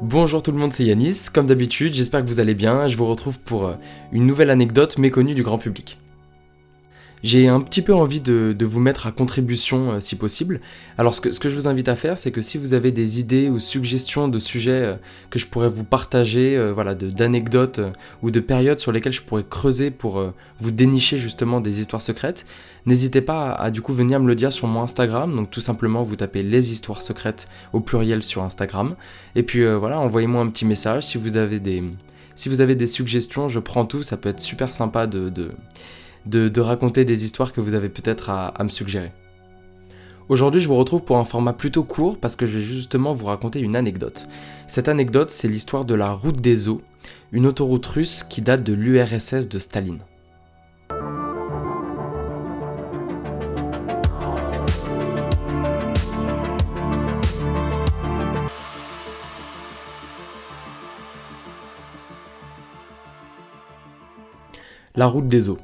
[0.00, 1.26] Bonjour tout le monde, c'est Yanis.
[1.32, 2.88] Comme d'habitude, j'espère que vous allez bien.
[2.88, 3.74] Je vous retrouve pour euh,
[4.10, 5.98] une nouvelle anecdote méconnue du grand public.
[7.22, 10.60] J'ai un petit peu envie de, vous mettre à contribution euh, si possible.
[10.98, 13.48] Alors ce que, je vous invite à faire, c'est que si vous avez des idées
[13.48, 14.94] ou suggestions de sujets euh,
[15.30, 17.80] que je pourrais vous partager, voilà, d'anecdotes
[18.22, 22.46] ou de périodes sur lesquelles je pourrais creuser pour vous dénicher justement des histoires secrètes,
[22.86, 25.34] n'hésitez pas à, du coup venir me le dire sur mon Instagram.
[25.34, 28.94] Donc tout simplement vous tapez les histoires secrètes au pluriel sur Instagram.
[29.34, 31.18] Et puis voilà, envoyez-moi un petit message si
[32.48, 34.02] vous avez des suggestions, je prends tout.
[34.02, 35.52] Ça peut être super sympa de,
[36.60, 39.12] raconter des histoires que vous avez peut-être à, me suggérer.
[40.28, 43.26] Aujourd'hui, je vous retrouve pour un format plutôt court parce que je vais justement vous
[43.26, 44.28] raconter une anecdote.
[44.66, 46.80] Cette anecdote, c'est l'histoire de la route des eaux,
[47.32, 49.98] une autoroute russe qui date de l'URSS de Staline.
[64.94, 65.58] La route des eaux.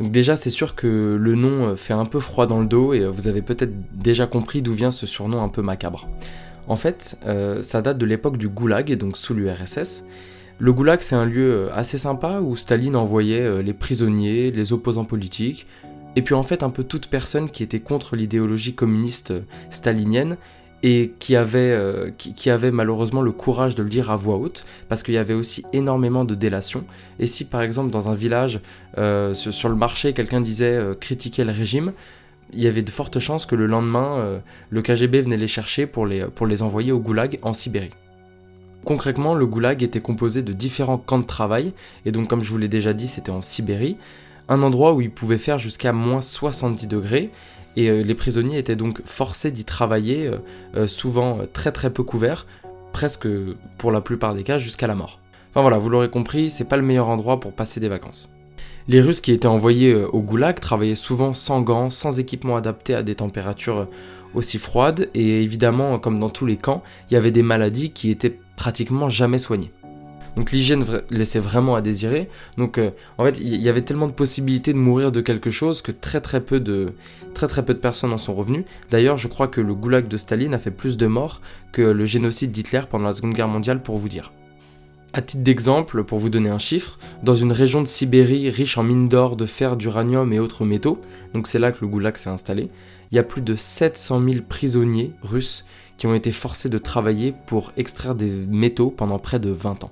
[0.00, 2.94] Donc déjà c'est sûr que le nom euh, fait un peu froid dans le dos
[2.94, 6.08] et euh, vous avez peut-être déjà compris d'où vient ce surnom un peu macabre.
[6.68, 10.04] En fait, euh, ça date de l'époque du goulag, et donc sous l'URSS.
[10.58, 15.66] Le goulag c'est un lieu assez sympa où Staline envoyait les prisonniers, les opposants politiques,
[16.16, 19.32] et puis en fait un peu toute personne qui était contre l'idéologie communiste
[19.70, 20.36] stalinienne
[20.82, 24.64] et qui avait, euh, qui, avait malheureusement le courage de le dire à voix haute,
[24.88, 26.84] parce qu'il y avait aussi énormément de délations.
[27.18, 28.60] Et si par exemple dans un village,
[28.98, 31.92] euh, sur, le marché, quelqu'un disait euh, critiquer le régime,
[32.52, 34.40] il y avait de fortes chances que le lendemain,
[34.70, 37.92] le KGB venait les chercher pour les, pour les envoyer au goulag en Sibérie.
[38.84, 41.72] Concrètement, le goulag était composé de différents camps de travail,
[42.06, 43.98] et donc comme je vous l'ai déjà dit, c'était en Sibérie,
[44.48, 47.30] un endroit où il pouvait faire jusqu'à moins 70 degrés,
[47.80, 50.36] et euh, les prisonniers étaient donc forcés d'y travailler, euh,
[50.76, 52.46] euh, souvent très très peu couverts,
[52.92, 53.28] presque
[53.78, 55.20] pour la plupart des cas jusqu'à la mort.
[55.50, 58.30] Enfin voilà, vous l'aurez compris, c'est pas le meilleur endroit pour passer des vacances.
[58.88, 63.02] Les Russes qui étaient envoyés au goulag travaillaient souvent sans gants, sans équipement adapté à
[63.02, 63.88] des températures
[64.34, 68.10] aussi froides, et évidemment, comme dans tous les camps, il y avait des maladies qui
[68.10, 69.72] étaient pratiquement jamais soignées.
[70.36, 72.28] Donc l'hygiène laissait vraiment à désirer.
[72.56, 75.82] Donc euh, en fait, il y avait tellement de possibilités de mourir de quelque chose
[75.82, 76.92] que très très peu de,
[77.34, 78.64] très, très peu de personnes en sont revenues.
[78.90, 81.40] D'ailleurs, je crois que le goulag de Staline a fait plus de morts
[81.72, 84.32] que le génocide d'Hitler pendant la Seconde Guerre mondiale, pour vous dire.
[85.12, 88.84] À titre d'exemple, pour vous donner un chiffre, dans une région de Sibérie riche en
[88.84, 91.00] mines d'or, de fer, d'uranium et autres métaux,
[91.34, 92.70] donc c'est là que le goulag s'est installé,
[93.10, 95.64] il y a plus de 700 000 prisonniers russes
[95.96, 99.90] qui ont été forcés de travailler pour extraire des métaux pendant près de 20 ans.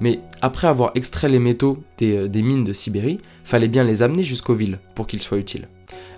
[0.00, 4.22] Mais après avoir extrait les métaux euh, des, mines de Sibérie, fallait bien les amener
[4.22, 5.68] jusqu'aux villes pour qu'ils soient utiles.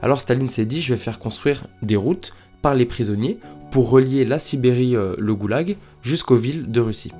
[0.02, 3.38] Alors Staline s'est dit je vais faire construire des routes par les prisonniers
[3.70, 7.12] pour relier la Sibérie, euh, le Goulag, jusqu'aux villes de Russie.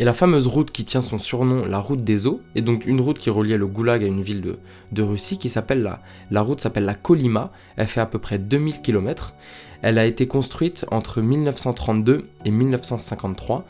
[0.00, 3.00] Et la fameuse route qui tient son surnom, la route des eaux, est donc une
[3.00, 4.56] route qui reliait le Goulag à une ville
[4.92, 6.00] de, Russie qui s'appelle la,
[6.30, 9.34] la route s'appelle la Kolima, elle fait à peu près 2000 km.
[9.82, 13.64] Elle a été construite entre 1932 et 1953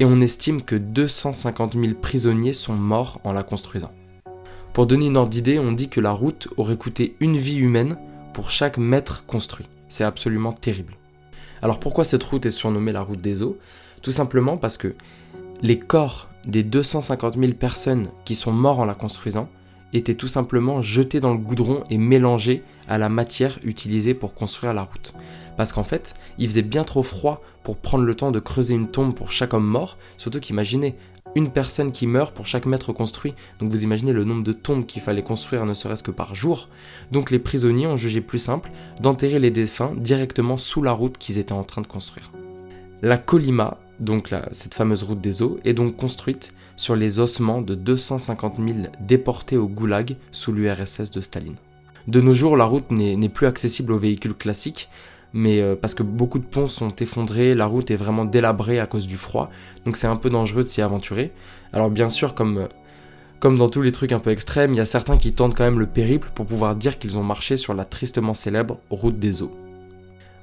[0.00, 3.92] et on estime que 250 000 prisonniers sont morts en la construisant.
[4.72, 7.96] Pour donner une ordre d'idée, on dit que la route aurait coûté une vie humaine
[8.32, 9.66] pour chaque mètre construit.
[9.88, 10.96] C'est absolument terrible.
[11.60, 13.58] Alors pourquoi cette route est surnommée la route des eaux?
[14.00, 14.94] Tout simplement parce que
[15.60, 19.48] les corps des 250 000 personnes qui sont morts en la construisant
[19.92, 24.74] étaient tout simplement jetés dans le goudron et mélangés à la matière utilisée pour construire
[24.74, 25.14] la route.
[25.56, 28.88] Parce qu'en fait, il faisait bien trop froid pour prendre le temps de creuser une
[28.88, 30.96] tombe pour chaque homme mort, surtout qu'imaginez,
[31.34, 34.84] une personne qui meurt pour chaque mètre construit, donc vous imaginez le nombre de tombes
[34.84, 36.68] qu'il fallait construire ne serait-ce que par jour.
[37.10, 41.38] Donc les prisonniers ont jugé plus simple d'enterrer les défunts directement sous la route qu'ils
[41.38, 42.32] étaient en train de construire.
[43.00, 47.74] La Colima, donc cette fameuse route des eaux, est donc construite sur les ossements de
[47.74, 51.56] 250 000 déportés au goulag sous l'URSS de Staline.
[52.08, 54.88] De nos jours, la route n'est plus accessible aux véhicules classiques,
[55.32, 58.86] mais euh, parce que beaucoup de ponts sont effondrés, la route est vraiment délabrée à
[58.86, 59.50] cause du froid,
[59.84, 61.32] donc c'est un peu dangereux de s'y aventurer.
[61.72, 62.66] Alors bien sûr, comme, euh,
[63.38, 65.64] comme dans tous les trucs un peu extrêmes, il y a certains qui tentent quand
[65.64, 69.42] même le périple pour pouvoir dire qu'ils ont marché sur la tristement célèbre route des
[69.42, 69.52] eaux.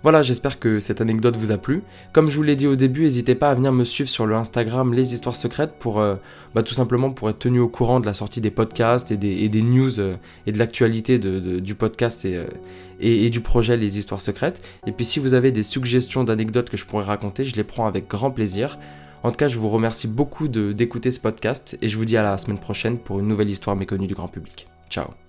[0.01, 1.84] Voilà, j'espère que cette anecdote vous a plu.
[2.13, 4.36] Comme je vous l'ai dit au début, n'hésitez pas à venir me suivre sur le
[4.36, 6.16] Instagram Les Histoires Secrètes pour euh,
[6.56, 9.62] bah, tout simplement pour être tenu au courant de la sortie des podcasts et des,
[9.62, 10.16] news euh,
[10.48, 12.48] et de l'actualité du podcast euh,
[13.01, 14.62] et, et, du projet Les Histoires Secrètes.
[14.88, 17.86] Et puis si vous avez des suggestions d'anecdotes que je pourrais raconter, je les prends
[17.86, 18.80] avec grand plaisir.
[19.24, 22.24] En tout cas, je vous remercie beaucoup d'écouter ce podcast et je vous dis à
[22.24, 24.68] la semaine prochaine pour une nouvelle histoire méconnue du grand public.
[24.90, 25.28] Ciao